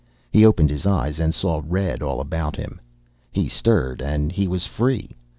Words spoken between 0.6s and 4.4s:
his eyes and saw red all about him. He stirred, and